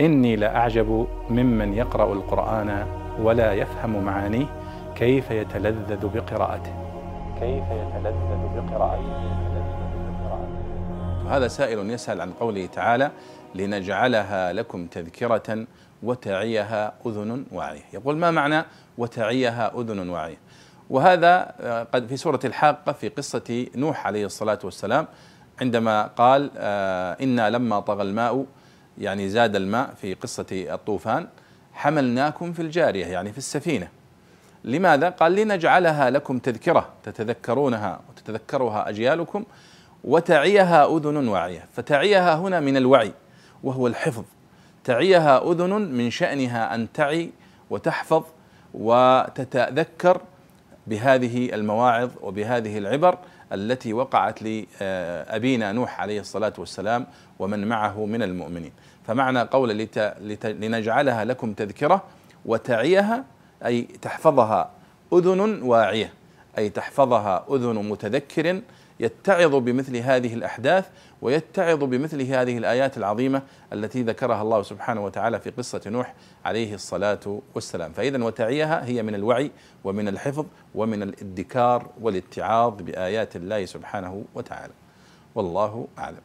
[0.00, 2.86] إني لأعجب ممن يقرأ القرآن
[3.20, 4.46] ولا يفهم معانيه
[4.96, 6.72] كيف يتلذذ بقراءته.
[7.40, 9.38] كيف يتلذذ بقراءته.
[11.28, 13.10] هذا سائل يسأل عن قوله تعالى
[13.54, 15.66] لنجعلها لكم تذكرة
[16.02, 18.64] وتعيها أذن واعية يقول ما معنى
[18.98, 20.38] وتعيها أذن واعية
[20.90, 25.06] وهذا آه، قد في سورة الحاقة في قصة نوح عليه الصلاة والسلام
[25.60, 28.46] عندما قال آه، إنا لما طغى الماء
[29.00, 31.26] يعني زاد الماء في قصة الطوفان
[31.72, 33.88] حملناكم في الجارية يعني في السفينة.
[34.64, 39.44] لماذا؟ قال لنجعلها لكم تذكرة تتذكرونها وتتذكرها أجيالكم
[40.04, 41.64] وتعيها أذن واعية.
[41.72, 43.12] فتعيها هنا من الوعي
[43.62, 44.24] وهو الحفظ.
[44.84, 47.30] تعيها أذن من شأنها أن تعي
[47.70, 48.22] وتحفظ
[48.74, 50.20] وتتذكر
[50.88, 53.18] بهذه المواعظ وبهذه العبر
[53.52, 57.06] التي وقعت لأبينا نوح عليه الصلاة والسلام
[57.38, 58.72] ومن معه من المؤمنين.
[59.06, 59.88] فمعنى قول
[60.44, 62.02] لنجعلها لكم تذكرة
[62.44, 63.24] وتعيها
[63.66, 64.70] أي تحفظها
[65.12, 66.12] أذن واعية.
[66.58, 68.60] أي تحفظها أذن متذكر
[69.00, 70.88] يتعظ بمثل هذه الأحداث
[71.22, 73.42] ويتعظ بمثل هذه الآيات العظيمة
[73.72, 76.14] التي ذكرها الله سبحانه وتعالى في قصة نوح
[76.44, 77.92] عليه الصلاة والسلام.
[77.92, 79.50] فإذا وتعيها هي من الوعي
[79.84, 84.72] ومن الحفظ ومن الادكار والاتعاظ بآيات الله سبحانه وتعالى.
[85.34, 86.20] والله أعلم.